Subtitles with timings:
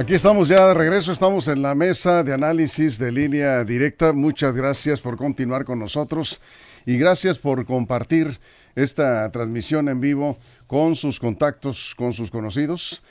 [0.00, 4.14] Aquí estamos ya de regreso, estamos en la mesa de análisis de línea directa.
[4.14, 6.40] Muchas gracias por continuar con nosotros
[6.86, 8.40] y gracias por compartir
[8.74, 13.02] esta transmisión en vivo con sus contactos, con sus conocidos.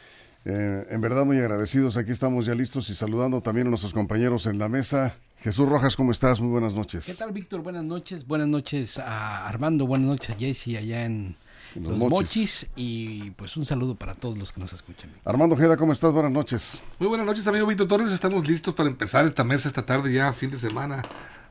[0.45, 4.47] Eh, en verdad muy agradecidos, aquí estamos ya listos y saludando también a nuestros compañeros
[4.47, 5.15] en la mesa.
[5.41, 6.41] Jesús Rojas, ¿cómo estás?
[6.41, 7.05] Muy buenas noches.
[7.05, 7.61] ¿Qué tal, Víctor?
[7.61, 8.25] Buenas noches.
[8.25, 11.35] Buenas noches a Armando, buenas noches a Jesse allá en
[11.75, 12.67] los, mochis.
[12.75, 15.11] y pues un saludo para todos los que nos escuchan.
[15.25, 16.11] Armando Jeda, ¿cómo estás?
[16.11, 16.81] Buenas noches.
[16.99, 18.11] Muy buenas noches, amigo Víctor Torres.
[18.11, 21.01] Estamos listos para empezar esta mesa esta tarde ya, fin de semana.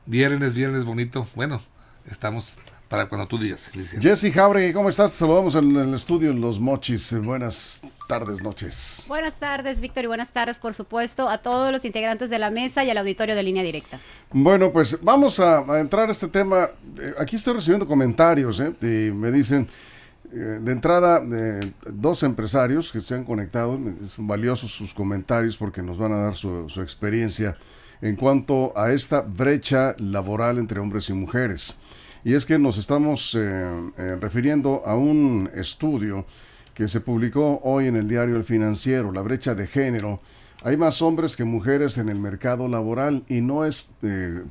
[0.05, 1.27] Viernes, viernes bonito.
[1.35, 1.61] Bueno,
[2.09, 3.71] estamos para cuando tú digas.
[4.01, 5.11] Jesse Jauregui, ¿cómo estás?
[5.13, 7.13] saludamos en el estudio en Los Mochis.
[7.21, 9.05] Buenas tardes, noches.
[9.07, 12.83] Buenas tardes, Víctor, y buenas tardes, por supuesto, a todos los integrantes de la mesa
[12.83, 13.99] y al auditorio de línea directa.
[14.31, 16.69] Bueno, pues vamos a, entrar a este tema.
[16.99, 18.73] Eh, aquí estoy recibiendo comentarios, ¿eh?
[18.81, 19.69] Y me dicen,
[20.31, 21.23] eh, de entrada,
[21.91, 26.35] dos empresarios que se han conectado, son valiosos sus comentarios porque nos van a dar
[26.35, 27.57] su, experiencia
[28.01, 31.79] en cuanto a esta brecha laboral entre hombres y mujeres.
[32.23, 36.25] Y es que nos estamos eh, eh, refiriendo a un estudio
[36.75, 40.21] que se publicó hoy en el diario El Financiero, la brecha de género.
[40.63, 43.89] Hay más hombres que mujeres en el mercado laboral y no es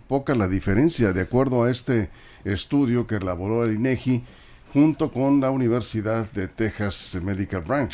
[0.08, 2.10] poca la diferencia, de acuerdo a este
[2.44, 4.24] estudio que elaboró el INEGI
[4.78, 7.92] junto con la Universidad de Texas Medical Branch.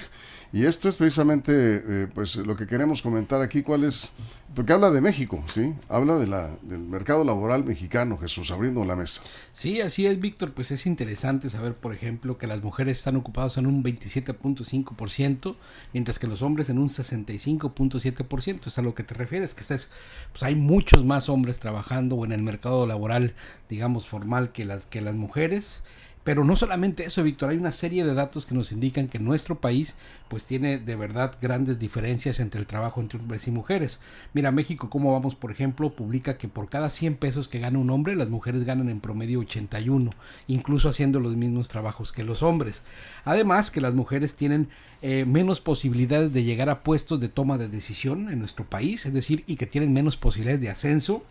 [0.53, 4.13] Y esto es precisamente eh, pues lo que queremos comentar aquí, cuál es,
[4.55, 5.73] porque habla de México, ¿sí?
[5.89, 9.23] Habla de la, del mercado laboral mexicano, Jesús, abriendo la mesa.
[9.55, 13.57] Sí, así es, Víctor, pues es interesante saber, por ejemplo, que las mujeres están ocupadas
[13.57, 15.57] en un 27.5%,
[15.95, 19.89] mientras que los hombres en un 65.7%, es a lo que te refieres, que es,
[20.33, 23.35] pues hay muchos más hombres trabajando en el mercado laboral,
[23.71, 25.83] digamos, formal que las, que las mujeres.
[26.25, 29.61] Pero no solamente eso, Víctor, hay una serie de datos que nos indican que nuestro
[29.61, 29.95] país
[30.29, 34.01] pues tiene de verdad grandes diferencias entre el trabajo entre hombres y mujeres.
[34.33, 37.91] Mira, México, como vamos, por ejemplo, publica que por cada 100 pesos que gana un
[37.91, 40.11] hombre, las mujeres ganan en promedio 81,
[40.49, 42.83] incluso haciendo los mismos trabajos que los hombres.
[43.27, 44.69] Además, que las mujeres tienen
[45.03, 49.13] eh, menos posibilidades de llegar a puestos de toma de decisión en nuestro país, es
[49.13, 51.23] decir, y que tienen menos posibilidades de ascenso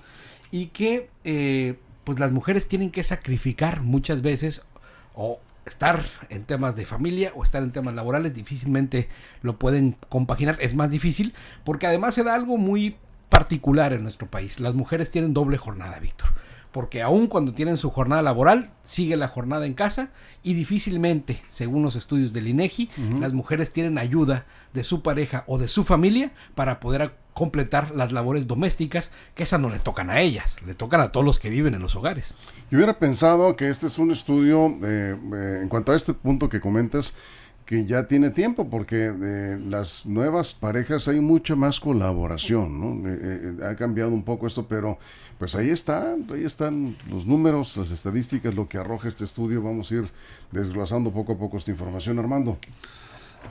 [0.52, 1.10] y que...
[1.24, 4.66] Eh, pues las mujeres tienen que sacrificar muchas veces
[5.16, 9.10] o estar en temas de familia o estar en temas laborales difícilmente
[9.42, 10.58] lo pueden compaginar.
[10.60, 12.98] Es más difícil porque además se da algo muy
[13.30, 14.60] particular en nuestro país.
[14.60, 16.30] Las mujeres tienen doble jornada, Víctor.
[16.72, 21.84] Porque aun cuando tienen su jornada laboral, sigue la jornada en casa y difícilmente, según
[21.84, 26.32] los estudios del INEGI, las mujeres tienen ayuda de su pareja o de su familia
[26.56, 31.02] para poder completar las labores domésticas, que esas no les tocan a ellas, le tocan
[31.02, 32.36] a todos los que viven en los hogares.
[32.70, 36.50] Yo hubiera pensado que este es un estudio, eh, eh, en cuanto a este punto
[36.50, 37.16] que comentas,
[37.66, 43.10] que ya tiene tiempo, porque de las nuevas parejas hay mucha más colaboración, ¿no?
[43.10, 44.98] Eh, ha cambiado un poco esto, pero
[45.40, 49.62] pues ahí están, ahí están los números, las estadísticas, lo que arroja este estudio.
[49.62, 50.12] Vamos a ir
[50.52, 52.58] desglosando poco a poco esta información, Armando.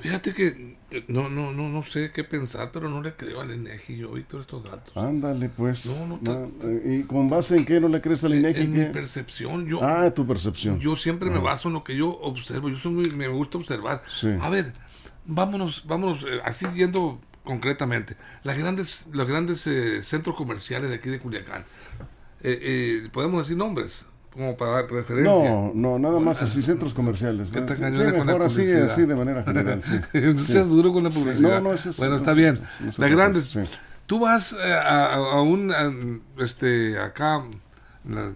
[0.01, 0.77] Fíjate que
[1.09, 4.43] no, no, no, no sé qué pensar, pero no le creo al INEGI yo, Víctor,
[4.43, 4.97] estos datos.
[4.97, 5.87] Ándale, pues.
[5.87, 8.63] No, no, eh, ¿Y con base en qué no le crees al INEGI?
[8.63, 9.81] En, mi percepción, yo.
[9.83, 10.79] Ah, tu percepción.
[10.81, 11.43] Yo siempre me ah.
[11.43, 14.03] baso en lo que yo observo, yo soy me gusta observar.
[14.41, 14.73] A ver,
[15.25, 18.17] vámonos, vámonos, eh, así yendo concretamente.
[18.45, 21.65] Las grandes, los grandes eh, centros comerciales de aquí de Culiacán,
[23.13, 25.51] podemos decir nombres, como para dar referencia.
[25.51, 27.51] No, no, nada más así, centros comerciales.
[27.51, 29.83] ¿Qué te sí, mejor así, así de manera general.
[29.83, 30.39] Sí.
[30.39, 31.61] seas duro con la publicidad.
[31.61, 32.61] No, no, es bueno, está bien.
[32.97, 33.43] la grande.
[34.07, 37.43] Tú vas eh, a, a, un, este, acá.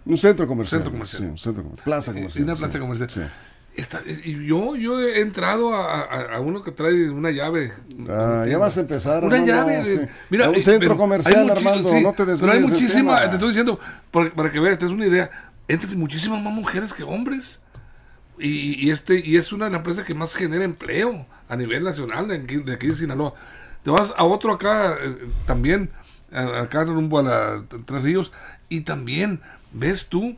[0.04, 0.80] un centro comercial.
[0.80, 1.22] Centro comercial.
[1.22, 1.84] Sí, un centro comercial.
[1.84, 2.44] Plaza comercial.
[2.44, 3.30] Una plaza comercial.
[3.74, 7.74] Está, y yo, yo he entrado a, a, uno que trae una llave.
[8.08, 9.22] Ah, ya vas a empezar.
[9.22, 9.82] Una llave.
[9.82, 13.78] De, mira, un centro comercial, Armando, no te desvíes Pero hay muchísima, te estoy diciendo,
[14.10, 15.30] para, para que veas, te des una idea
[15.68, 17.62] entran muchísimas más mujeres que hombres.
[18.38, 22.28] Y, este y es una de las empresas que más genera empleo a nivel nacional
[22.28, 22.36] de
[22.74, 23.34] aquí de, Sinaloa.
[23.82, 25.90] Te vas a otro acá eh, también,
[26.30, 28.32] acá rumbo a la Tres Ríos,
[28.68, 29.40] y también
[29.72, 30.36] ves tú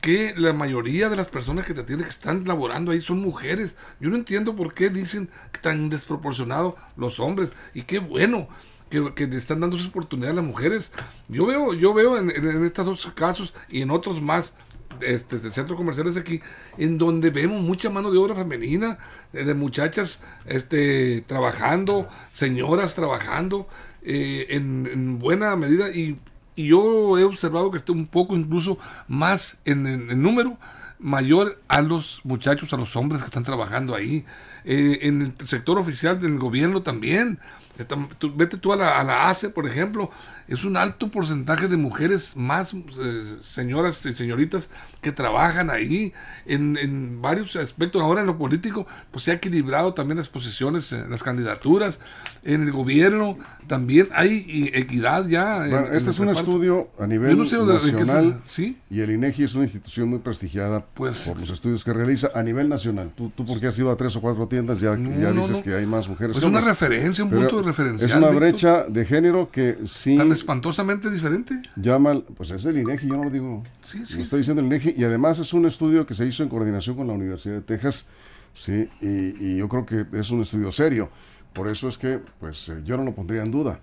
[0.00, 3.76] que la mayoría de las personas que te atienden que están laborando ahí son mujeres.
[4.00, 5.28] Yo no entiendo por qué dicen
[5.62, 7.50] tan desproporcionado los hombres.
[7.74, 8.48] Y qué bueno
[8.90, 10.92] que, que le están dando esa oportunidad a las mujeres.
[11.28, 14.54] Yo veo, yo veo en, en estos dos casos y en otros más
[15.02, 16.40] este, de centros comerciales aquí,
[16.76, 18.98] en donde vemos mucha mano de obra femenina,
[19.32, 23.68] eh, de muchachas este, trabajando, señoras trabajando,
[24.02, 26.18] eh, en, en, buena medida, y,
[26.56, 30.58] y, yo he observado que está un poco incluso más en, el número
[30.98, 34.24] mayor a los muchachos, a los hombres que están trabajando ahí.
[34.64, 37.38] Eh, en el sector oficial del gobierno también.
[38.34, 40.10] Vete tú a la, a la ACE, por ejemplo,
[40.48, 44.70] es un alto porcentaje de mujeres más eh, señoras y señoritas
[45.02, 46.14] que trabajan ahí
[46.46, 48.02] en, varios aspectos.
[48.02, 52.00] Ahora en lo político, pues se ha equilibrado también las posiciones, las candidaturas.
[52.44, 55.58] En el gobierno también hay equidad ya.
[55.58, 58.40] Bueno, este es un estudio a nivel nacional
[58.88, 62.42] y el INEGI es una institución muy prestigiada pues, por los estudios que realiza a
[62.42, 63.12] nivel nacional.
[63.14, 65.86] Tú, tú porque has ido a tres o cuatro tiendas ya, ya dices que hay
[65.86, 66.34] más mujeres.
[66.34, 68.06] Pues es una referencia, un punto de referencia.
[68.06, 71.54] Es una brecha de género que sí espantosamente diferente.
[71.76, 73.62] Llama, pues es el INEGI, yo no lo digo.
[73.82, 74.16] Sí, sí.
[74.16, 74.94] Lo estoy diciendo el INEGI.
[74.96, 78.08] Y además es un estudio que se hizo en coordinación con la Universidad de Texas.
[78.52, 81.10] Sí, y, yo creo que es un estudio serio.
[81.52, 83.80] Por eso es que, pues, eh, yo no lo pondría en duda.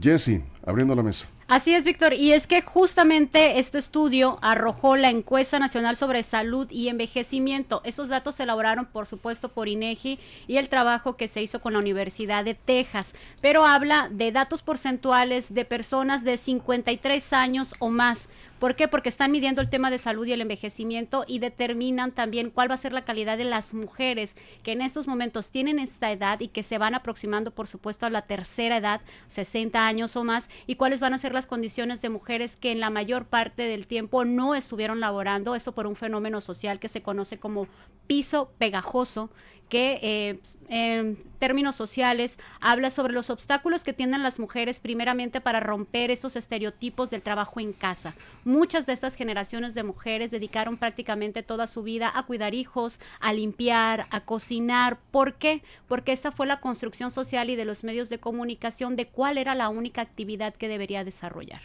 [0.00, 1.28] Jesse, abriendo la mesa.
[1.48, 2.12] Así es, Víctor.
[2.12, 7.82] Y es que justamente este estudio arrojó la encuesta nacional sobre salud y envejecimiento.
[7.84, 11.74] Esos datos se elaboraron, por supuesto, por INEGI y el trabajo que se hizo con
[11.74, 13.14] la Universidad de Texas.
[13.40, 18.28] Pero habla de datos porcentuales de personas de 53 años o más.
[18.58, 18.88] ¿Por qué?
[18.88, 22.74] Porque están midiendo el tema de salud y el envejecimiento y determinan también cuál va
[22.74, 26.48] a ser la calidad de las mujeres que en estos momentos tienen esta edad y
[26.48, 30.76] que se van aproximando, por supuesto, a la tercera edad, 60 años o más, y
[30.76, 34.24] cuáles van a ser las condiciones de mujeres que en la mayor parte del tiempo
[34.24, 37.68] no estuvieron laborando, esto por un fenómeno social que se conoce como
[38.06, 39.30] piso pegajoso
[39.68, 45.60] que eh, en términos sociales habla sobre los obstáculos que tienen las mujeres primeramente para
[45.60, 48.14] romper esos estereotipos del trabajo en casa.
[48.44, 53.32] Muchas de estas generaciones de mujeres dedicaron prácticamente toda su vida a cuidar hijos, a
[53.32, 54.98] limpiar, a cocinar.
[55.10, 55.62] ¿Por qué?
[55.88, 59.54] Porque esa fue la construcción social y de los medios de comunicación de cuál era
[59.54, 61.62] la única actividad que debería desarrollar.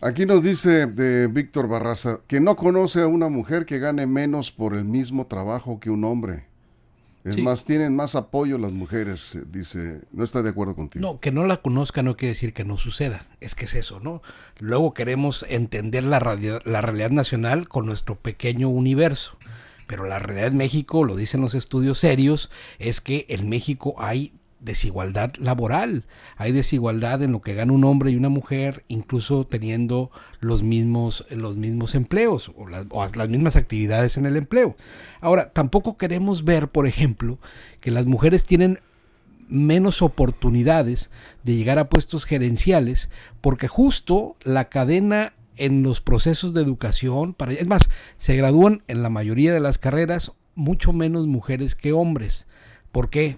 [0.00, 4.50] Aquí nos dice de Víctor Barraza que no conoce a una mujer que gane menos
[4.50, 6.51] por el mismo trabajo que un hombre.
[7.24, 11.00] Es más, tienen más apoyo las mujeres, eh, dice, no está de acuerdo contigo.
[11.00, 14.00] No, que no la conozca no quiere decir que no suceda, es que es eso,
[14.00, 14.22] ¿no?
[14.58, 16.18] Luego queremos entender la,
[16.64, 19.38] la realidad nacional con nuestro pequeño universo,
[19.86, 24.32] pero la realidad en México, lo dicen los estudios serios, es que en México hay
[24.62, 26.04] desigualdad laboral.
[26.36, 30.10] Hay desigualdad en lo que gana un hombre y una mujer, incluso teniendo
[30.40, 32.86] los mismos, los mismos empleos o las,
[33.16, 34.76] las, mismas actividades en el empleo.
[35.20, 37.38] Ahora, tampoco queremos ver, por ejemplo,
[37.80, 38.78] que las mujeres tienen
[39.48, 41.10] menos oportunidades
[41.42, 43.10] de llegar a puestos gerenciales
[43.40, 49.02] porque justo la cadena en los procesos de educación, para, es más, se gradúan en
[49.02, 52.46] la mayoría de las carreras mucho menos mujeres que hombres.
[52.90, 53.36] ¿Por qué?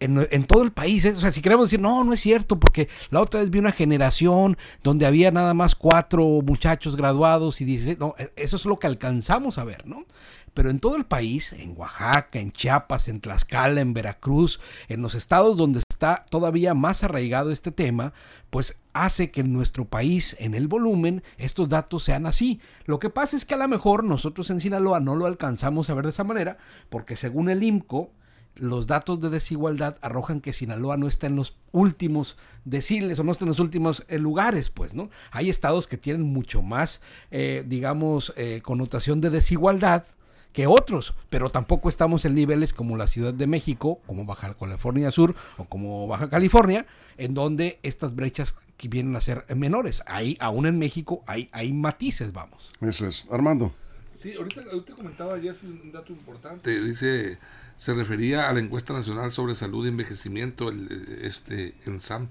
[0.00, 1.04] En, todo el país.
[1.04, 1.10] ¿eh?
[1.10, 3.72] O sea, si queremos decir, no, no es cierto, porque la otra vez vi una
[3.72, 8.78] generación donde había nada más cuatro muchachos graduados y dice, no, e, eso es lo
[8.78, 10.06] que alcanzamos a ver, ¿no?
[10.54, 14.58] Pero en todo el país, en Oaxaca, en Chiapas, en Tlaxcala, en Veracruz,
[14.88, 18.12] en los estados donde está todavía más arraigado este tema,
[18.50, 22.60] pues hace que en nuestro país, en el volumen, estos datos sean así.
[22.84, 25.94] Lo que pasa es que a lo mejor nosotros en Sinaloa no lo alcanzamos a
[25.94, 26.58] ver de esa manera,
[26.88, 28.10] porque según el IMCO,
[28.56, 33.32] los datos de desigualdad arrojan que Sinaloa no está en los últimos deciles o no
[33.32, 35.10] está en los últimos eh, lugares, pues, ¿no?
[35.30, 40.04] Hay estados que tienen mucho más, eh, digamos, eh, connotación de desigualdad
[40.52, 45.10] que otros, pero tampoco estamos en niveles como la Ciudad de México, como Baja California
[45.12, 46.86] Sur o como Baja California,
[47.18, 48.56] en donde estas brechas
[48.88, 50.02] vienen a ser menores.
[50.06, 52.70] Ahí, aún en México, hay, hay matices, vamos.
[52.80, 53.26] Eso es.
[53.30, 53.72] Armando.
[54.20, 56.78] Sí, ahorita, ahorita comentaba ya es un dato importante.
[56.78, 57.38] Dice,
[57.78, 62.28] se refería a la encuesta nacional sobre salud y envejecimiento, el, este ENSAM.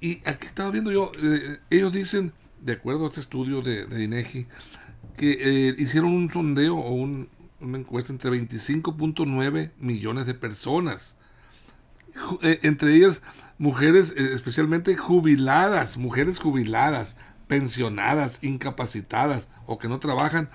[0.00, 4.04] Y aquí estaba viendo yo, eh, ellos dicen, de acuerdo a este estudio de, de
[4.04, 4.46] INEGI,
[5.18, 7.28] que eh, hicieron un sondeo o un,
[7.60, 11.16] una encuesta entre 25.9 millones de personas.
[12.40, 13.20] Eh, entre ellas
[13.58, 20.48] mujeres especialmente jubiladas, mujeres jubiladas, pensionadas, incapacitadas o que no trabajan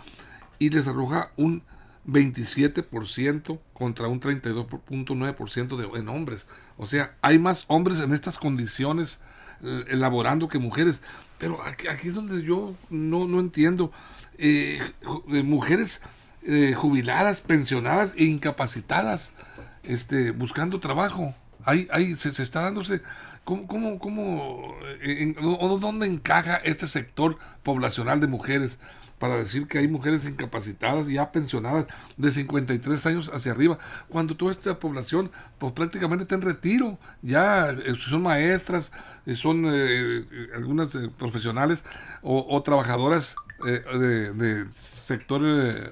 [0.62, 1.64] y les arroja un
[2.08, 6.48] 27% contra un 32.9% de en hombres.
[6.78, 9.24] O sea, hay más hombres en estas condiciones
[9.64, 11.02] eh, elaborando que mujeres.
[11.40, 13.92] Pero aquí, es donde yo no, no entiendo.
[14.38, 14.80] eh,
[15.44, 16.04] mujeres
[16.44, 19.34] eh, jubiladas, pensionadas e incapacitadas
[19.82, 21.34] este, buscando trabajo.
[21.66, 23.02] Ahí, ahí se, se está dándose
[23.44, 24.76] ¿Cómo, cómo, cómo
[25.42, 28.78] o dónde encaja este sector poblacional de mujeres
[29.22, 31.86] para decir que hay mujeres incapacitadas ya pensionadas
[32.18, 33.78] de 53 años hacia arriba,
[34.10, 38.92] cuando toda esta población pues prácticamente está en retiro, ya eh, son maestras,
[39.28, 40.26] eh, son eh,
[40.56, 40.88] algunas
[41.20, 41.86] profesionales
[42.24, 45.44] o, trabajadoras de, de, sector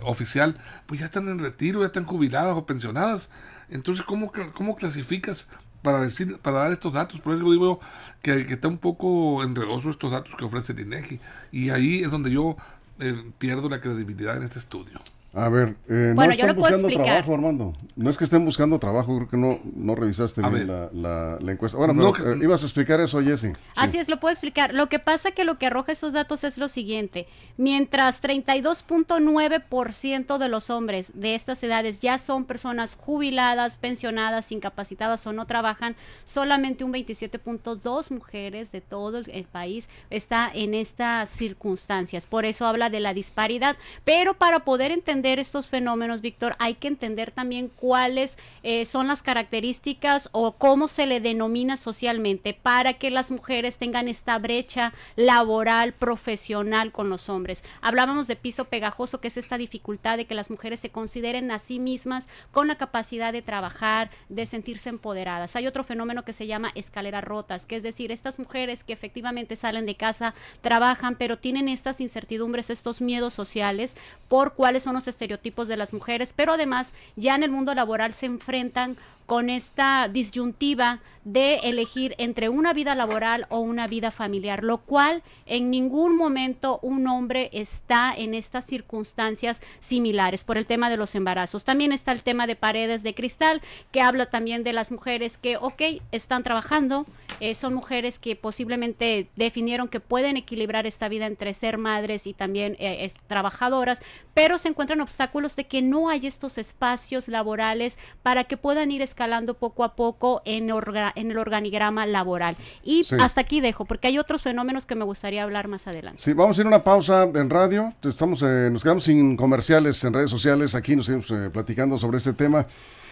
[0.01, 0.55] oficial,
[0.88, 3.29] pues ya están en retiro, ya están jubiladas o pensionadas.
[3.69, 5.48] Entonces, ¿cómo, cómo clasificas
[5.81, 7.21] para decir, para dar estos datos.
[7.21, 7.79] Por eso digo
[8.21, 11.19] que, que, está un poco enredoso estos datos que ofrece el INEGI.
[11.51, 12.57] Y ahí es donde yo
[13.00, 15.00] eh, pierdo la credibilidad en este estudio.
[15.31, 17.75] A ver, eh, no están buscando trabajo, Armando.
[17.95, 21.77] No es que estén buscando trabajo, creo que no, no revisaste bien la, encuesta.
[21.77, 23.53] Bueno, pero, eh, ibas a explicar eso, Jesse.
[23.75, 24.74] Así es, lo puedo explicar.
[24.74, 27.27] Lo que pasa que lo que arroja esos datos es lo siguiente.
[27.57, 35.33] Mientras 32.9% de los hombres de estas edades ya son personas jubiladas, pensionadas, incapacitadas o
[35.33, 35.95] no trabajan,
[36.25, 42.25] solamente un 27.2 mujeres de todo el país está en estas circunstancias.
[42.25, 43.77] Por eso habla de la disparidad.
[44.03, 49.22] Pero para poder entender estos fenómenos, Víctor, hay que entender también cuáles eh, son las
[49.22, 55.94] características o cómo se le denomina socialmente para que las mujeres tengan esta brecha laboral,
[55.94, 57.64] profesional con los hombres.
[57.82, 61.60] Hablábamos de piso pegajoso, que es esta dificultad de que las mujeres se consideren a
[61.60, 65.56] sí mismas con la capacidad de trabajar, de sentirse empoderadas.
[65.56, 69.56] Hay otro fenómeno que se llama escaleras rotas, que es decir, estas mujeres que efectivamente
[69.56, 73.98] salen de casa, trabajan, pero tienen estas incertidumbres, estos miedos sociales
[74.30, 78.13] por cuáles son los estereotipos de las mujeres, pero además ya en el mundo laboral
[78.13, 78.98] se enfrentan
[79.29, 85.21] con esta disyuntiva de elegir entre una vida laboral o una vida familiar, lo cual
[85.45, 91.13] en ningún momento un hombre está en estas circunstancias similares por el tema de los
[91.13, 91.63] embarazos.
[91.63, 95.57] También está el tema de paredes de cristal, que habla también de las mujeres que,
[95.57, 97.05] ok, están trabajando,
[97.39, 102.33] eh, son mujeres que posiblemente definieron que pueden equilibrar esta vida entre ser madres y
[102.33, 104.01] también eh, trabajadoras,
[104.33, 109.03] pero se encuentran obstáculos de que no hay estos espacios laborales para que puedan ir
[109.03, 109.19] escalando
[109.60, 112.56] poco a poco en, en el organigrama laboral.
[112.84, 116.22] Y hasta aquí dejo, porque hay otros fenómenos que me gustaría hablar más adelante.
[116.22, 117.94] Sí, vamos a ir a una pausa en radio.
[118.04, 120.76] Estamos, eh, nos quedamos sin comerciales en redes sociales.
[120.76, 122.66] Aquí nos seguimos eh, platicando sobre este tema.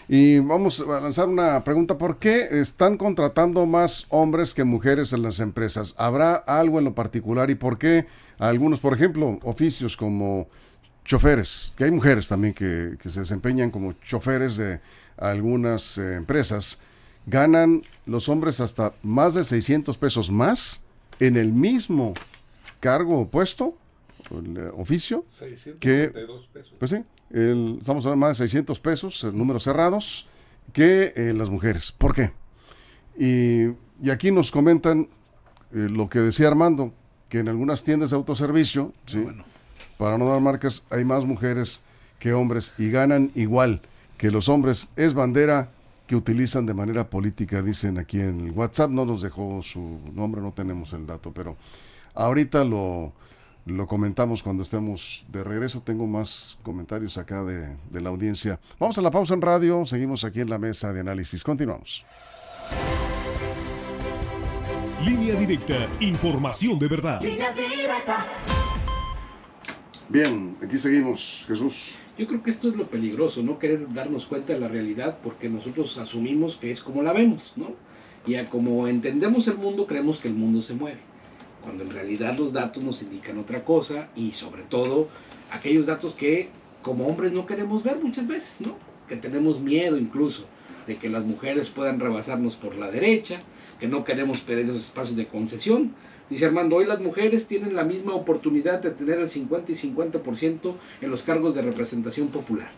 [0.10, 1.98] Y vamos a lanzar una pregunta.
[1.98, 5.96] ¿Por qué están contratando más hombres que mujeres en las empresas?
[5.98, 8.06] ¿Habrá algo en lo particular y por qué
[8.40, 10.48] algunos, por ejemplo, oficios como
[11.08, 14.80] choferes, que hay mujeres también que, se desempeñan como choferes de
[15.17, 16.79] algunas eh, empresas,
[17.25, 20.81] ganan los hombres hasta más de 600 pesos más
[21.19, 22.13] en el mismo
[22.79, 23.75] cargo o puesto,
[24.31, 25.25] el, eh, oficio,
[25.79, 26.13] que,
[26.53, 26.74] pesos.
[26.77, 30.27] pues sí, estamos hablando de más de 600 pesos, eh, números cerrados,
[30.74, 31.93] que las mujeres.
[31.93, 32.31] ¿Por qué?
[33.17, 33.74] Y,
[34.12, 35.07] aquí nos comentan
[35.71, 36.93] lo que decía Armando,
[37.29, 39.25] que en algunas tiendas de autoservicio, ¿sí?
[39.97, 41.81] para no dar marcas, hay más mujeres
[42.19, 43.81] que hombres y ganan igual
[44.17, 44.89] que los hombres.
[44.95, 45.71] Es bandera
[46.07, 48.89] que utilizan de manera política, dicen aquí en el WhatsApp.
[48.89, 51.57] No nos dejó su nombre, no tenemos el dato, pero
[52.15, 53.13] ahorita lo,
[53.65, 55.81] lo comentamos cuando estemos de regreso.
[55.81, 58.59] Tengo más comentarios acá de, de la audiencia.
[58.79, 61.43] Vamos a la pausa en radio, seguimos aquí en la mesa de análisis.
[61.43, 62.05] Continuamos.
[65.03, 67.21] Línea directa, información de verdad.
[67.21, 68.25] Línea directa.
[70.09, 71.93] Bien, aquí seguimos, Jesús.
[72.17, 75.50] Yo creo que esto es lo peligroso, no querer darnos cuenta de la realidad porque
[75.50, 77.75] nosotros asumimos que es como la vemos, ¿no?
[78.25, 80.97] Y a como entendemos el mundo, creemos que el mundo se mueve.
[81.63, 85.09] Cuando en realidad los datos nos indican otra cosa y sobre todo
[85.51, 86.50] aquellos datos que
[86.81, 88.75] como hombres no queremos ver muchas veces, ¿no?
[89.07, 90.45] Que tenemos miedo incluso
[90.88, 93.41] de que las mujeres puedan rebasarnos por la derecha,
[93.79, 95.93] que no queremos perder esos espacios de concesión,
[96.29, 100.75] Dice Armando, hoy las mujeres tienen la misma oportunidad de tener el 50 y 50%
[101.01, 102.69] en los cargos de representación popular.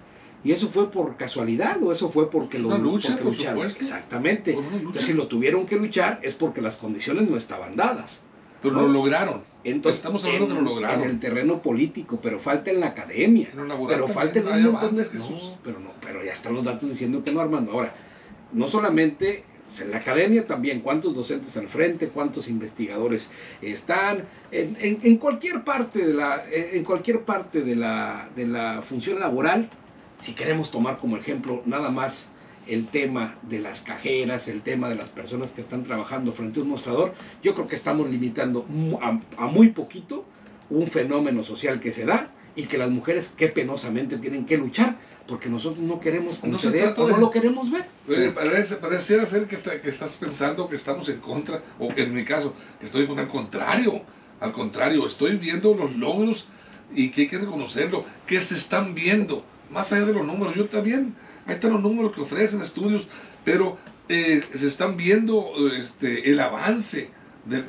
[0.44, 3.66] ¿Y eso fue por casualidad o eso fue porque lo lucha, por lucharon?
[3.66, 4.54] Exactamente.
[4.54, 8.22] Entonces, si lo tuvieron que luchar es porque las condiciones no estaban dadas.
[8.62, 9.42] Pero lo lograron.
[9.64, 11.04] Entonces, estamos hablando en, de lo lograron.
[11.04, 13.50] En el terreno político, pero falta en la academia.
[13.88, 15.06] pero falta en un montón de
[15.64, 17.72] pero no, pero ya están los datos diciendo que no, Armando.
[17.72, 17.94] Ahora,
[18.54, 23.30] no solamente pues, en la academia también, cuántos docentes al frente, cuántos investigadores
[23.62, 29.70] están, en, cualquier parte, de la, en cualquier parte de la, de la función laboral,
[30.20, 32.30] si queremos tomar como ejemplo nada más
[32.68, 36.64] el tema de las cajeras, el tema de las personas que están trabajando frente a
[36.64, 38.66] un mostrador, yo creo que estamos limitando
[39.02, 40.26] a, a muy poquito
[40.70, 44.98] un fenómeno social que se da y que las mujeres, qué penosamente, tienen que luchar
[45.30, 47.86] porque nosotros no queremos conceder no o no lo queremos ver.
[48.34, 52.26] Parece, parece ser que, que, estás pensando que estamos en contra, o que en mi
[52.26, 53.26] caso, que estoy en contra.
[53.26, 54.02] Al contrario,
[54.40, 56.48] al contrario, estoy viendo los logros
[56.96, 60.56] y que hay que reconocerlo, que se están viendo, más allá de los números.
[60.56, 61.14] Yo también,
[61.46, 63.08] ahí están los números que ofrecen estudios,
[63.46, 63.78] pero
[64.10, 67.12] eh, se están viendo este, el avance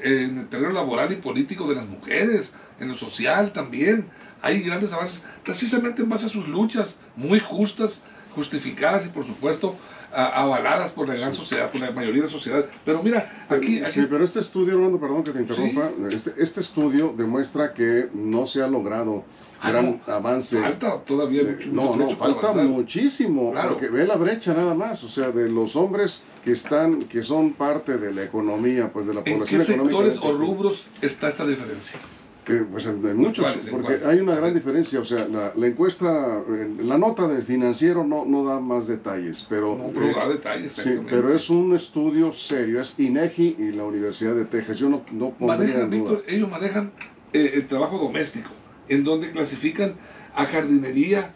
[0.03, 4.07] en el terreno laboral y político de las mujeres, en lo social también.
[4.43, 8.03] Hay grandes avances precisamente en base a sus luchas muy justas,
[8.35, 9.77] justificadas y por supuesto
[10.13, 12.65] avaladas por la gran sociedad, por la mayoría de la sociedad.
[12.85, 13.81] Pero mira, aquí...
[13.91, 18.47] Sí, pero este estudio, Armando, perdón que te interrumpa, este, este, estudio demuestra que no
[18.47, 19.25] se ha logrado
[19.61, 20.61] ah, gran avance.
[20.61, 25.31] Falta todavía mucho, No, no, falta muchísimo, porque ve la brecha nada más, o sea,
[25.31, 29.61] de los hombres que están, que son parte de la economía, pues de la población
[29.61, 32.01] ¿En qué sectores o rubros está esta diferencia?
[32.45, 36.43] Pues en, muchos, porque hay una gran diferencia, o sea, la, encuesta,
[36.79, 39.77] la nota del financiero no, no da más detalles, pero...
[39.77, 44.35] No, pero da detalles, sí, pero es un estudio serio, es INEGI y la Universidad
[44.35, 46.93] de Texas, yo no, no manejan, Víctor, ellos manejan
[47.33, 48.51] eh, el trabajo doméstico,
[48.89, 49.95] en donde clasifican
[50.35, 51.35] a jardinería,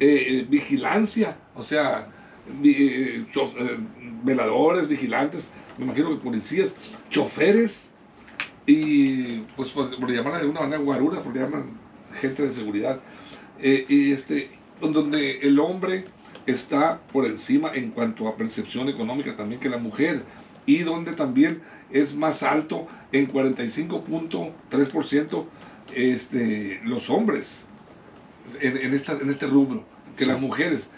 [0.00, 2.08] eh, eh, vigilancia, o sea,
[4.24, 6.74] veladores, vigilantes, me imagino que policías,
[7.08, 7.91] choferes,
[8.66, 11.78] y pues por, por llamarla de una manera guarura, porque llaman
[12.20, 13.00] gente de seguridad,
[13.60, 14.50] eh, y este,
[14.80, 16.04] donde el hombre
[16.46, 20.22] está por encima en cuanto a percepción económica también que la mujer,
[20.66, 25.44] y donde también es más alto en 45.3%
[25.94, 27.66] este, los hombres
[28.60, 29.84] en, en, esta, en este rubro
[30.16, 30.90] que las mujeres,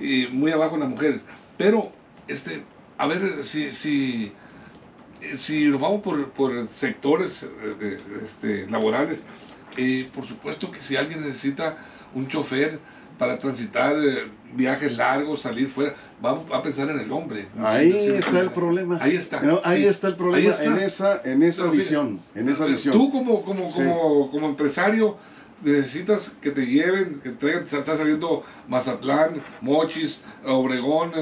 [0.00, 1.20] y muy abajo las mujeres.
[1.56, 1.92] Pero,
[2.26, 2.64] este,
[2.98, 4.32] a ver si, si
[5.36, 9.22] si nos vamos por, sectores eh, este, laborales,
[9.76, 11.76] eh, por supuesto que si alguien necesita
[12.14, 12.78] un chofer
[13.18, 17.48] para transitar eh, viajes largos, salir fuera, vamos a pensar en el hombre.
[17.58, 18.98] Ahí está el problema.
[19.00, 19.40] Ahí está.
[19.64, 22.20] ahí está el problema, en esa, en esa visión.
[22.34, 22.92] en esa visión.
[22.92, 25.16] Tú como, como, como, como empresario
[25.62, 31.12] necesitas que te lleven, que traigan, está saliendo Mazatlán, Mochis, Obregón,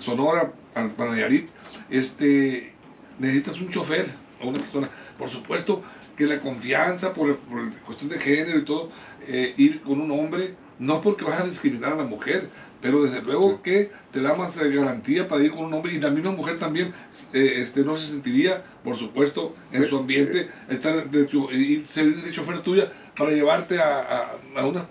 [0.00, 1.48] Sonora, para Nayarit,
[1.90, 2.73] este,
[3.18, 4.06] necesitas un chofer
[4.40, 4.90] o una persona.
[5.18, 5.82] Por supuesto
[6.16, 8.90] que la confianza, por, por cuestión de género y todo,
[9.26, 12.48] eh, ir con un hombre, no porque vas a discriminar a la mujer,
[12.80, 16.00] pero desde luego que te da más eh, garantía para ir con un hombre y
[16.00, 16.92] la misma mujer también
[17.32, 22.30] eh, este, no se sentiría, por supuesto, en su ambiente, estar de, ir servir de
[22.30, 24.86] chofer tuya para llevarte a, a, una,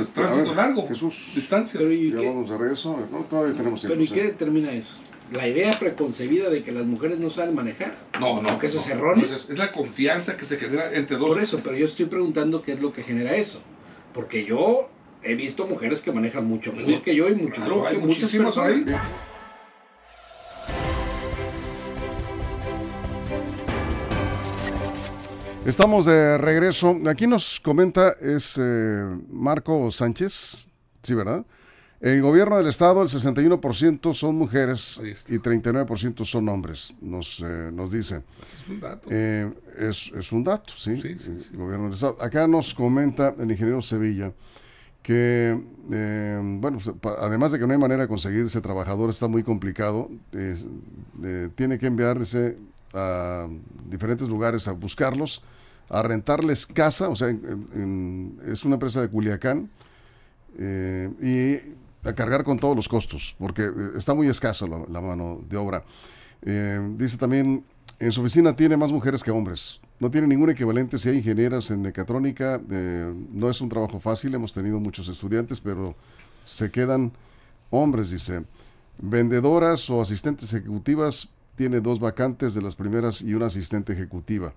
[0.00, 1.84] este, tránsito largo, Jesús, distancias.
[1.88, 2.98] ya vamos a regreso,
[3.30, 3.94] todavía tenemos tiempo.
[3.94, 4.96] Pero ¿y qué determina eso?
[5.32, 7.96] La idea preconcebida de que las mujeres no saben manejar.
[8.20, 8.58] No, no.
[8.58, 9.24] Que eso es erróneo.
[9.24, 11.28] es, la confianza que se genera entre dos.
[11.28, 13.60] Por eso, pero yo estoy preguntando qué es lo que genera eso.
[14.14, 14.88] Porque yo
[15.22, 18.58] he visto mujeres que manejan mucho mejor que yo y mucho mejor que muchas personas.
[18.58, 18.84] Ahí.
[25.66, 26.96] Estamos de regreso.
[27.08, 30.70] Aquí nos comenta es eh, Marco Sánchez,
[31.02, 31.44] sí, ¿verdad?
[32.00, 37.90] En gobierno del Estado, el 61% son mujeres y 39% son hombres, nos, eh, nos
[37.90, 38.22] dice.
[38.42, 39.08] Es un dato.
[39.10, 40.94] Eh, es, un dato, sí.
[41.54, 42.18] gobierno del Estado.
[42.20, 44.32] Acá nos comenta el ingeniero Sevilla
[45.02, 45.58] que,
[45.90, 49.42] eh, bueno, pues, además de que no hay manera de conseguir ese trabajador, está muy
[49.42, 50.10] complicado,
[51.54, 52.58] tiene que enviarse
[52.92, 53.48] a
[53.88, 55.42] diferentes lugares a buscarlos,
[55.88, 59.70] a rentarles casa, o sea, es una empresa de Culiacán,
[61.22, 61.58] y
[62.06, 65.84] a cargar con todos los costos, porque eh, está muy escasa la, mano de obra.
[66.42, 67.64] Eh, dice también,
[67.98, 69.80] en su oficina tiene más mujeres que hombres.
[69.98, 72.60] No tiene ningún equivalente si hay ingenieras en mecatrónica.
[72.70, 75.94] Eh, no es un trabajo fácil, hemos tenido muchos estudiantes, pero
[76.44, 77.12] se quedan
[77.70, 78.44] hombres, dice.
[78.98, 84.52] Vendedoras o asistentes ejecutivas, tiene dos vacantes de las primeras y una asistente ejecutiva.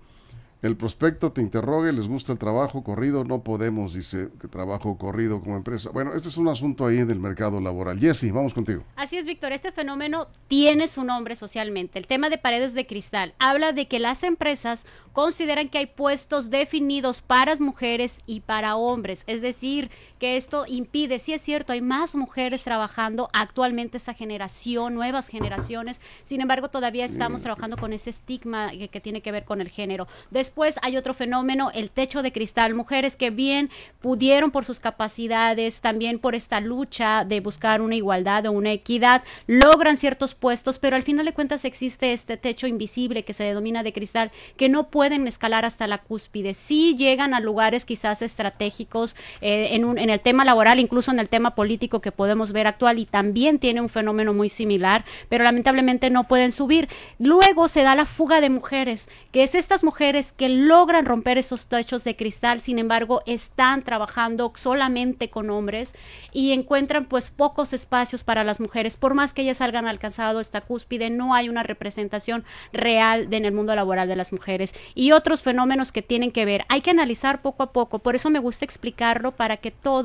[0.62, 5.40] El prospecto te interrogue, les gusta el trabajo corrido, no podemos, dice, que trabajo corrido
[5.40, 5.90] como empresa.
[5.92, 7.98] Bueno, este es un asunto ahí del mercado laboral.
[7.98, 8.84] Jessy, vamos contigo.
[8.96, 11.98] Así es, Víctor, este fenómeno tiene su nombre socialmente.
[11.98, 16.50] El tema de paredes de cristal habla de que las empresas consideran que hay puestos
[16.50, 19.90] definidos para mujeres y para hombres, es decir,
[20.20, 26.00] que esto impide, si es cierto, hay más mujeres trabajando actualmente esa generación, nuevas generaciones,
[26.22, 30.06] sin embargo, todavía estamos trabajando con ese estigma que, tiene que ver con el género.
[30.30, 33.70] Después Después hay otro fenómeno, el techo de cristal, mujeres que bien
[34.02, 39.22] pudieron por sus capacidades, también por esta lucha de buscar una igualdad o una equidad,
[39.46, 43.82] logran ciertos puestos, pero al final de cuentas existe este techo invisible que se denomina
[43.82, 46.52] de cristal, que no pueden escalar hasta la cúspide.
[46.52, 51.18] Sí llegan a lugares quizás estratégicos eh, en, un, en el tema laboral, incluso en
[51.18, 55.44] el tema político que podemos ver actual y también tiene un fenómeno muy similar, pero
[55.44, 56.88] lamentablemente no pueden subir.
[57.18, 61.66] Luego se da la fuga de mujeres, que es estas mujeres que logran romper esos
[61.66, 65.94] techos de cristal, sin embargo, están trabajando solamente con hombres
[66.32, 70.60] y encuentran pues pocos espacios para las mujeres, por más que ellas hayan alcanzado esta
[70.60, 75.42] cúspide, no hay una representación real en el mundo laboral de las mujeres y otros
[75.42, 76.64] fenómenos que tienen que ver.
[76.68, 79.99] Hay que analizar poco a poco, por eso me gusta explicarlo para que todos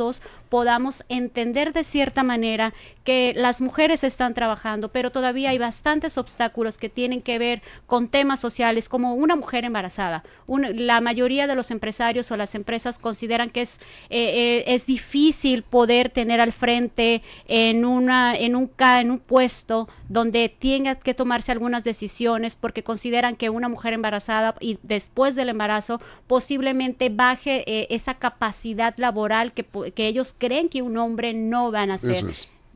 [0.50, 6.78] podamos entender de cierta manera que las mujeres están trabajando, pero todavía hay bastantes obstáculos
[6.78, 10.24] que tienen que ver con temas sociales, como una mujer embarazada.
[10.48, 13.80] la mayoría de los empresarios o las empresas consideran que es,
[14.10, 19.88] eh, eh, es difícil poder tener al frente en, una, en, un, en un puesto
[20.10, 25.50] donde tenga que tomarse algunas decisiones porque consideran que una mujer embarazada y después del
[25.50, 31.72] embarazo posiblemente baje eh, esa capacidad laboral que, que ellos creen que un hombre no
[31.72, 32.26] van a hacer.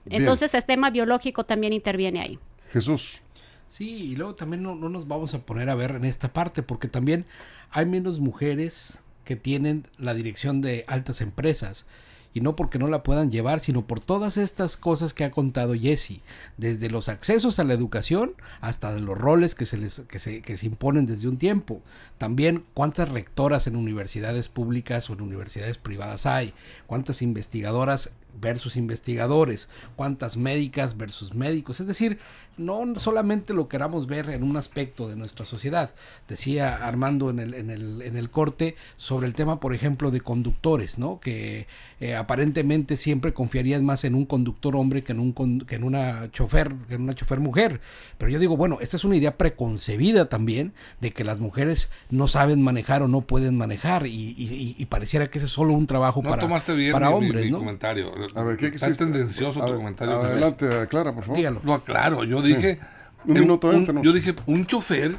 [0.06, 2.40] Entonces el tema biológico también interviene ahí.
[2.72, 3.22] Jesús.
[3.70, 6.64] Sí, y luego también no, no, nos vamos a poner a ver en esta parte,
[6.64, 7.26] porque también
[7.70, 11.86] hay menos mujeres que tienen la dirección de altas empresas.
[12.34, 15.74] Y no porque no la puedan llevar, sino por todas estas cosas que ha contado
[15.74, 16.22] Jesse,
[16.58, 20.58] desde los accesos a la educación hasta los roles que se les que se, que
[20.58, 21.82] se imponen desde un tiempo.
[22.18, 26.54] También cuántas rectoras en universidades públicas o en universidades privadas hay,
[26.86, 31.80] cuántas investigadoras versus investigadores, cuántas médicas versus médicos.
[31.80, 32.20] Es decir,
[32.60, 35.94] no solamente lo queramos ver en un aspecto de nuestra sociedad.
[36.28, 40.22] Decía Armando en el, en el, en el corte sobre el tema, por ejemplo, de
[40.22, 41.20] conductores, ¿no?
[41.20, 41.68] Que
[42.02, 46.30] eh, aparentemente siempre confiarías más en un conductor hombre que en, un, que en una
[46.32, 47.80] chofer, que en una chofer mujer.
[48.18, 52.28] Pero yo digo, bueno, esta es una idea preconcebida también de que las mujeres no
[52.28, 56.48] saben manejar o no pueden manejar y, pareciera que ese es solo un trabajo para,
[56.92, 57.60] para hombres, ¿no?
[57.60, 58.12] comentario.
[58.36, 60.22] A ver, ¿qué Está tendencioso tu comentario.
[60.22, 61.38] Adelante, aclara, por favor.
[61.38, 61.62] Dígalo.
[61.64, 62.80] No, claro, yo dije...
[63.26, 65.18] Un minuto Yo dije, un chofer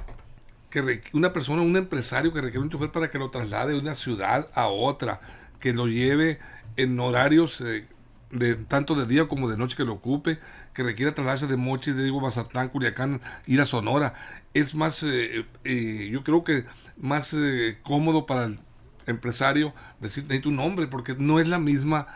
[0.71, 3.95] que una persona, un empresario que requiere un chofer para que lo traslade de una
[3.95, 5.21] ciudad a otra,
[5.59, 6.39] que lo lleve
[6.77, 7.87] en horarios eh,
[8.31, 10.39] de tanto de día como de noche que lo ocupe,
[10.73, 14.15] que requiera trasladarse de Mochi, de Digo, Mazatán, Culiacán, ir a Sonora,
[14.55, 16.65] es más, eh, eh, yo creo que
[16.97, 17.37] más
[17.83, 18.61] cómodo para el
[19.07, 22.07] empresario decir tu nombre, porque no es la misma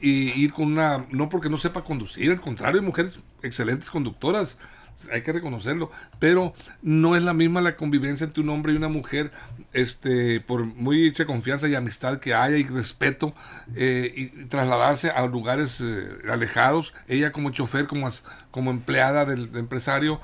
[0.00, 4.58] ir con una, no porque no sepa conducir, al contrario, hay mujeres excelentes conductoras,
[5.12, 8.88] hay que reconocerlo, pero no es la misma la convivencia entre un hombre y una
[8.88, 9.32] mujer,
[9.72, 13.34] este, por muy mucha confianza y amistad que haya y respeto,
[13.74, 18.08] eh, y trasladarse a lugares eh, alejados, ella como chofer, como,
[18.50, 20.20] como empleada del empresario,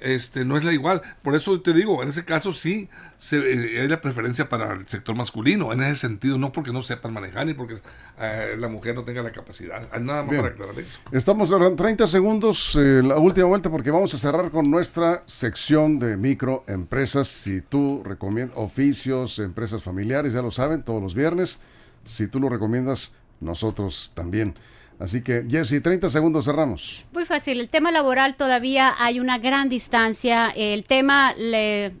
[0.00, 1.02] este, no es la igual.
[1.22, 4.86] Por eso te digo, en ese caso sí se, eh, hay la preferencia para el
[4.86, 7.78] sector masculino, en ese sentido, no porque no sepan manejar ni porque
[8.18, 9.80] eh, la mujer no tenga la capacidad.
[9.98, 10.98] Nada más para aclarar eso.
[11.12, 15.98] Estamos en 30 segundos, eh, la última vuelta, porque vamos a cerrar con nuestra sección
[15.98, 17.28] de microempresas.
[17.28, 21.60] Si tú recomiendas oficios, empresas familiares, ya lo saben, todos los viernes.
[22.04, 24.54] Si tú lo recomiendas, nosotros también.
[24.98, 27.04] Así que, Jessy, 30 segundos cerramos.
[27.12, 27.60] Muy fácil.
[27.60, 30.52] El tema laboral todavía hay una gran distancia.
[30.54, 31.34] El tema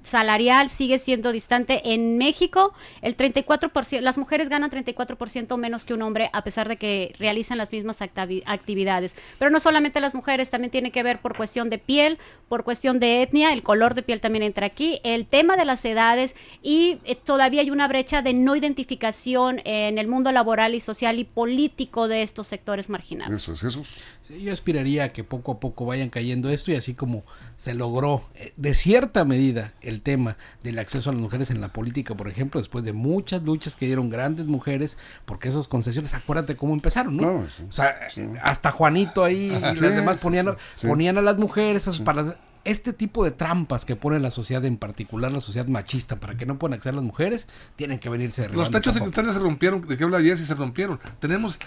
[0.02, 1.92] salarial sigue siendo distante.
[1.92, 6.76] En México, el 34%, las mujeres ganan 34% menos que un hombre, a pesar de
[6.76, 9.16] que realizan las mismas actividades.
[9.38, 13.00] Pero no solamente las mujeres, también tiene que ver por cuestión de piel, por cuestión
[13.00, 16.98] de etnia, el color de piel también entra aquí, el tema de las edades y
[17.04, 21.24] eh, todavía hay una brecha de no identificación en el mundo laboral y social y
[21.24, 23.42] político de estos sectores marginales.
[23.42, 23.96] Eso es Jesús.
[24.28, 27.24] yo aspiraría a que poco a poco vayan cayendo esto y así como
[27.56, 31.72] se logró eh, de cierta medida el tema del acceso a las mujeres en la
[31.72, 36.56] política, por ejemplo, después de muchas luchas que dieron grandes mujeres, porque esas concesiones, acuérdate
[36.56, 37.46] cómo empezaron, ¿no?
[37.68, 37.94] o sea,
[38.42, 43.30] hasta Juanito ahí y las demás ponían, ponían a las mujeres para este tipo de
[43.30, 46.94] trampas que pone la sociedad, en particular la sociedad machista, para que no puedan acceder
[46.94, 50.20] las mujeres, tienen que venirse de Los techos de cristal se rompieron, ¿de qué habla
[50.20, 50.44] Jessy?
[50.44, 50.98] Se rompieron.
[51.18, 51.58] Tenemos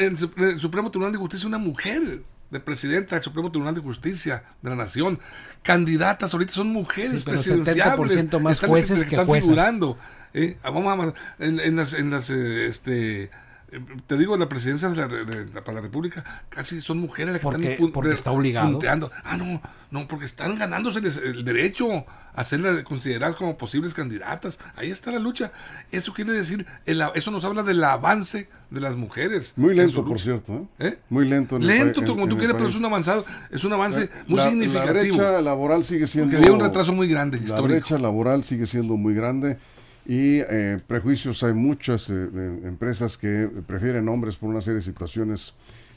[0.00, 4.42] en el Supremo Tribunal de Justicia una mujer de presidenta del Supremo Tribunal de Justicia
[4.62, 5.20] de la Nación.
[5.62, 8.32] Candidatas ahorita son mujeres sí, presidenciables.
[8.40, 9.96] más jueces que, están figurando.
[10.32, 13.30] Eh, vamos a, en, las, en las eh, este,
[14.06, 17.40] te digo, la presidencia de la, de la, para la República casi son mujeres las
[17.40, 18.70] que porque, están porque está obligado.
[18.70, 19.10] Punteando.
[19.24, 22.04] Ah, no, no, porque están ganándose el, derecho
[22.34, 24.58] a ser consideradas como posibles candidatas.
[24.76, 25.52] Ahí está la lucha.
[25.92, 29.54] Eso quiere decir, el, eso nos habla del avance de las mujeres.
[29.56, 30.68] Muy lento, por cierto.
[30.78, 30.88] ¿eh?
[30.88, 30.98] ¿Eh?
[31.08, 31.56] Muy lento.
[31.56, 34.86] En lento, como tú quieres, pero es un avanzado, es un avance muy la, significativo.
[34.86, 36.30] La brecha laboral sigue siendo.
[36.30, 37.38] Porque había un retraso muy grande.
[37.38, 37.68] La histórico.
[37.68, 39.58] brecha laboral sigue siendo muy grande
[40.10, 42.14] y eh, prejuicios hay muchas eh,
[42.64, 45.54] empresas que prefieren hombres por una serie de situaciones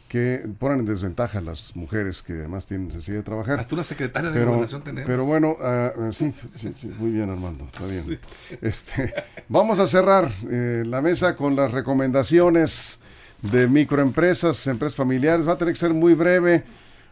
[0.08, 3.60] que ponen en desventaja a las mujeres que además tienen necesidad de trabajar.
[3.60, 5.08] Hasta una secretaria de pero, gobernación tenemos.
[5.08, 8.06] Pero bueno, uh, sí, sí, sí, muy bien Armando, está bien.
[8.06, 8.20] Sí.
[8.62, 9.16] Este,
[9.50, 13.00] vamos a cerrar eh, la mesa con las recomendaciones
[13.42, 15.48] de microempresas, empresas familiares.
[15.48, 16.66] Va a tener que ser muy breve,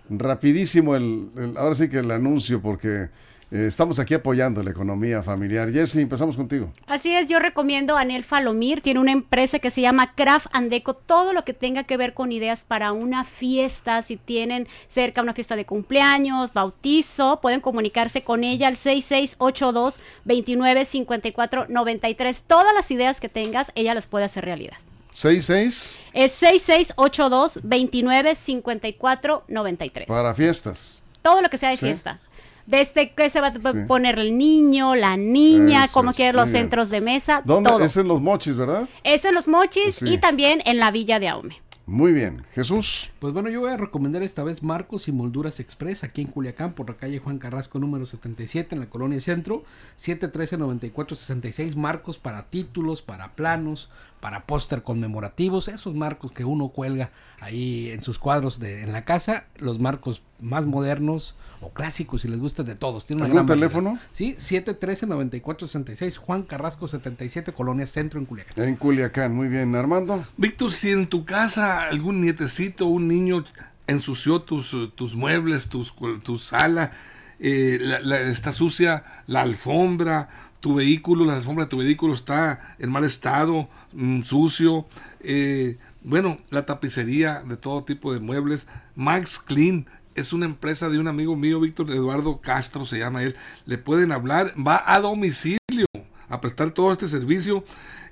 [0.07, 3.09] rapidísimo el, el ahora sí que el anuncio porque
[3.51, 5.71] eh, estamos aquí apoyando la economía familiar.
[5.71, 6.71] Jessy, empezamos contigo.
[6.87, 10.93] Así es, yo recomiendo a Anel Falomir, tiene una empresa que se llama Craft Andeco,
[10.93, 15.33] todo lo que tenga que ver con ideas para una fiesta, si tienen cerca una
[15.33, 22.43] fiesta de cumpleaños, bautizo, pueden comunicarse con ella al 6682 2954 93.
[22.47, 24.77] Todas las ideas que tengas, ella las puede hacer realidad.
[25.13, 30.07] 66 Es 6682 2954 93.
[30.07, 31.03] Para fiestas.
[31.21, 31.85] Todo lo que sea de Sí.
[31.85, 32.19] fiesta.
[32.65, 33.79] Desde que se va a Sí.
[33.87, 36.63] poner el niño, la niña, Eso como es, quieren los bien.
[36.63, 37.69] centros de mesa, ¿Dónde?
[37.69, 37.83] todo.
[37.83, 38.87] Es en los mochis, ¿verdad?
[39.03, 40.13] Es en los mochis Sí.
[40.13, 41.61] y también en la Villa de Aume.
[41.87, 42.45] Muy bien.
[42.53, 43.09] Jesús.
[43.19, 46.73] Pues bueno, yo voy a recomendar esta vez Marcos y Molduras Express aquí en Culiacán
[46.73, 49.63] por la calle Juan Carrasco número 77 en la colonia Centro,
[49.99, 57.89] 713-9466 marcos para títulos, para planos, para póster conmemorativos, esos marcos que uno cuelga ahí
[57.91, 62.39] en sus cuadros de en la casa, los marcos más modernos o clásicos si les
[62.39, 63.05] gusta de todos.
[63.05, 63.67] Tiene una ¿Algún gran variedad.
[63.69, 63.99] teléfono?
[64.11, 68.67] Sí, 713-9466 Juan Carrasco 77 colonia Centro en Culiacán.
[68.67, 69.35] En Culiacán.
[69.35, 69.75] Muy bien.
[69.75, 70.25] Armando.
[70.37, 73.45] Víctor, si en tu casa algún nietecito, un niño
[73.87, 76.91] ensució tus, tus muebles, tus, tu sala,
[77.39, 82.75] eh, la- la- está sucia la alfombra, tu vehículo, la alfombra de tu vehículo está
[82.79, 84.85] en mal estado, mm, sucio,
[85.21, 89.87] eh, bueno, la tapicería de todo tipo de muebles, Max Clean.
[90.15, 93.35] Es una empresa de un amigo mío, Víctor Eduardo Castro se llama él.
[93.65, 95.85] Le pueden hablar, va a domicilio
[96.27, 97.63] a prestar todo este servicio,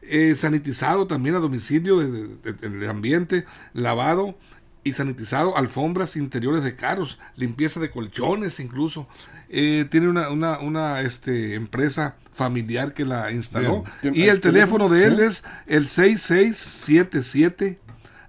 [0.02, 4.38] eh, sanitizado también a domicilio de- de- de- del ambiente, lavado
[4.84, 9.08] y sanitizado, alfombras interiores de carros, limpieza de colchones incluso.
[9.50, 13.84] Eh, tiene una, una, una este, empresa familiar que la instaló.
[14.02, 14.16] Bien.
[14.16, 15.24] Y el teléfono de él ¿Sí?
[15.24, 17.80] es el 6677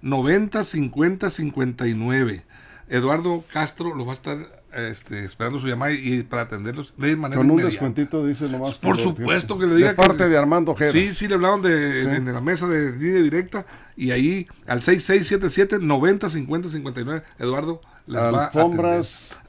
[0.01, 2.43] 90 50 59.
[2.91, 7.37] Eduardo Castro lo va a estar este, esperando su llamada y, para atenderlos de manera
[7.39, 7.71] Con un inmediata.
[7.71, 8.77] descuentito, dice nomás.
[8.79, 10.91] Por que- supuesto que le diga De que- parte de Armando Ojeda.
[10.91, 12.09] Sí, sí, le hablaron de, Sí.
[12.09, 13.65] en, en la mesa de línea directa
[13.97, 19.41] y ahí al 6677 90 50 59 Eduardo les va a Alfombras.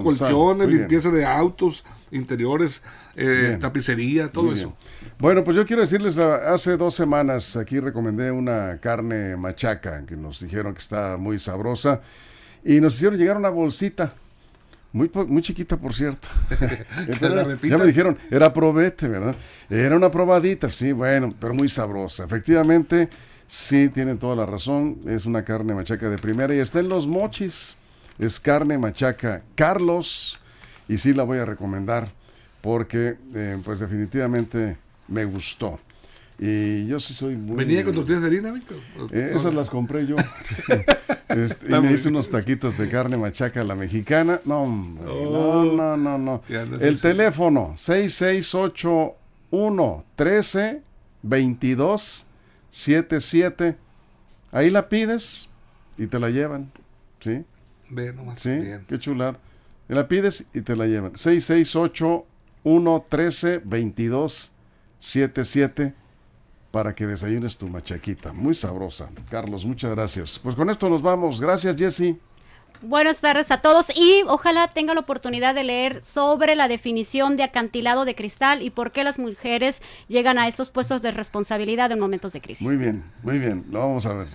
[0.00, 0.02] sabe.
[0.28, 2.82] colchones, limpieza de autos, interiores,
[3.16, 4.76] eh, tapicería, todo eso.
[5.18, 10.40] Bueno, pues yo quiero decirles, hace dos semanas aquí recomendé una carne machaca que nos
[10.40, 12.00] dijeron que está muy sabrosa
[12.64, 14.14] y nos hicieron llegar una bolsita.
[14.92, 16.28] Muy, muy chiquita, por cierto.
[17.62, 19.34] Ya me dijeron, era probete, ¿verdad?
[19.70, 22.24] Era una probadita, sí, bueno, pero muy sabrosa.
[22.24, 23.08] Efectivamente,
[23.46, 25.00] sí, tienen toda la razón.
[25.06, 27.76] Es una carne machaca de primera y está en los mochis.
[28.18, 30.38] Es carne machaca Carlos
[30.88, 32.12] y sí la voy a recomendar
[32.62, 35.78] porque, eh, pues definitivamente me gustó.
[36.38, 37.56] Y yo sí soy muy...
[37.56, 38.78] ¿Venía con tortillas de harina, Víctor?
[39.12, 40.16] Eh, esas las compré yo.
[41.28, 44.40] Este, y me hice unos taquitos de carne machaca a la mexicana.
[44.44, 45.64] No, Oh.
[45.64, 46.42] no, no, no, no.
[46.50, 47.00] El así.
[47.00, 50.82] teléfono 6681 13
[51.22, 52.26] 22
[52.68, 53.76] 77.
[54.50, 55.48] Ahí la pides
[55.96, 56.70] y te la llevan.
[57.20, 57.42] ¿Sí?
[57.88, 58.38] Ve nomás.
[58.40, 58.84] Sí, Bien.
[58.86, 59.38] qué chulada.
[59.88, 61.16] La pides y te la llevan.
[62.64, 64.52] 6681 13 22
[64.98, 65.94] 77
[66.70, 68.32] para que desayunes tu machaquita.
[68.32, 69.10] Muy sabrosa.
[69.30, 70.38] Carlos, muchas gracias.
[70.38, 71.40] Pues con esto nos vamos.
[71.40, 72.16] Gracias, Jesse.
[72.80, 77.44] Buenas tardes a todos y ojalá tengan la oportunidad de leer sobre la definición de
[77.44, 82.00] acantilado de cristal y por qué las mujeres llegan a esos puestos de responsabilidad en
[82.00, 82.62] momentos de crisis.
[82.62, 83.66] Muy bien, muy bien.
[83.70, 84.28] Lo vamos a ver.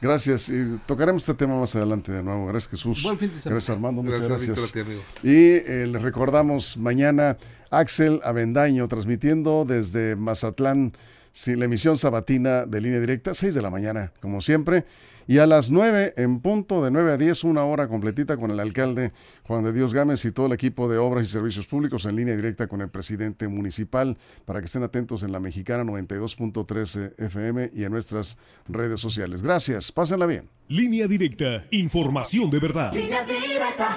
[0.00, 0.48] Gracias.
[0.48, 2.46] Y tocaremos este tema más adelante de nuevo.
[2.46, 3.02] Gracias, Jesús.
[3.04, 3.54] Buen fin de semana.
[3.54, 4.02] Gracias, Armando.
[4.02, 4.74] Muchas Gracias, gracias.
[4.74, 5.02] Víctor, a ti, amigo.
[5.22, 7.36] Y eh, les recordamos mañana
[7.72, 10.92] Axel Avendaño transmitiendo desde Mazatlán,
[11.34, 14.84] Sí, la emisión sabatina de línea directa, 6 de la mañana, como siempre.
[15.26, 18.60] Y a las 9, en punto, de 9 a 10, una hora completita con el
[18.60, 19.12] alcalde
[19.44, 22.36] Juan de Dios Gámez y todo el equipo de Obras y Servicios Públicos en línea
[22.36, 27.84] directa con el presidente municipal, para que estén atentos en la mexicana 92.13 FM y
[27.84, 28.36] en nuestras
[28.68, 29.40] redes sociales.
[29.40, 30.50] Gracias, pásenla bien.
[30.68, 32.92] Línea directa, información de verdad.
[32.92, 33.96] Línea directa.